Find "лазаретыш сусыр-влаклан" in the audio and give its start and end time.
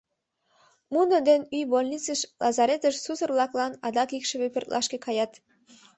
2.43-3.73